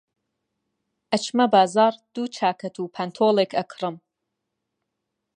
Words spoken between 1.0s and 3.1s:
ئەچمە بازاڕ دوو چاکەت و